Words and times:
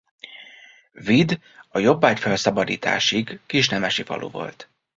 Vid 0.93 1.39
a 1.69 1.79
jobbágyfelszabadításig 1.79 3.39
kisnemesi 3.45 4.03
falu 4.03 4.29
volt. 4.29 4.69